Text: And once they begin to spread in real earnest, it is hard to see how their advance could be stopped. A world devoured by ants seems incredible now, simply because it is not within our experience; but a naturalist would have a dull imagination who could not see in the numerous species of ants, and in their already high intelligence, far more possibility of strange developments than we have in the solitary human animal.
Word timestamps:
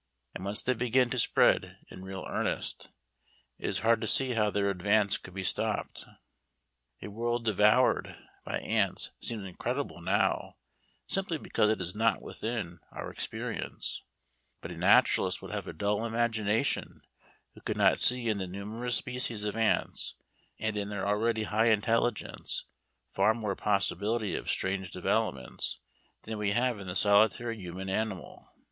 And 0.33 0.43
once 0.43 0.63
they 0.63 0.73
begin 0.73 1.11
to 1.11 1.19
spread 1.19 1.77
in 1.89 2.03
real 2.03 2.25
earnest, 2.27 2.89
it 3.59 3.69
is 3.69 3.81
hard 3.81 4.01
to 4.01 4.07
see 4.07 4.33
how 4.33 4.49
their 4.49 4.71
advance 4.71 5.19
could 5.19 5.35
be 5.35 5.43
stopped. 5.43 6.05
A 7.03 7.07
world 7.09 7.45
devoured 7.45 8.15
by 8.43 8.57
ants 8.61 9.11
seems 9.21 9.45
incredible 9.45 10.01
now, 10.01 10.55
simply 11.05 11.37
because 11.37 11.69
it 11.69 11.79
is 11.79 11.93
not 11.93 12.19
within 12.19 12.79
our 12.91 13.11
experience; 13.11 14.01
but 14.59 14.71
a 14.71 14.75
naturalist 14.75 15.39
would 15.43 15.51
have 15.53 15.67
a 15.67 15.71
dull 15.71 16.03
imagination 16.03 17.01
who 17.53 17.61
could 17.61 17.77
not 17.77 17.99
see 17.99 18.27
in 18.27 18.39
the 18.39 18.47
numerous 18.47 18.95
species 18.95 19.43
of 19.43 19.55
ants, 19.55 20.15
and 20.57 20.77
in 20.77 20.89
their 20.89 21.07
already 21.07 21.43
high 21.43 21.67
intelligence, 21.69 22.65
far 23.13 23.35
more 23.35 23.55
possibility 23.55 24.33
of 24.33 24.49
strange 24.49 24.89
developments 24.89 25.77
than 26.23 26.39
we 26.39 26.53
have 26.53 26.79
in 26.79 26.87
the 26.87 26.95
solitary 26.95 27.55
human 27.55 27.87
animal. 27.87 28.47